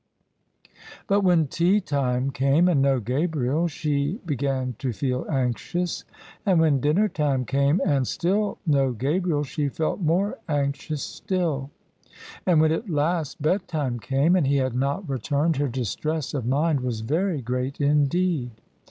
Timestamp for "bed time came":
13.43-14.35